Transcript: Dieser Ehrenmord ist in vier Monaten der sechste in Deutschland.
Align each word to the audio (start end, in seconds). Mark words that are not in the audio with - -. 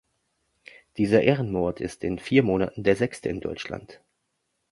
Dieser 0.97 1.21
Ehrenmord 1.21 1.79
ist 1.79 2.03
in 2.03 2.17
vier 2.17 2.41
Monaten 2.41 2.81
der 2.83 2.95
sechste 2.95 3.29
in 3.29 3.39
Deutschland. 3.39 4.01